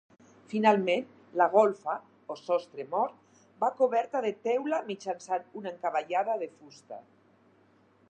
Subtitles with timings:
[0.51, 1.03] Finalment,
[1.41, 1.95] la golfa
[2.35, 7.05] o sostre mort va coberta de teula mitjançant una encavallada de fusta.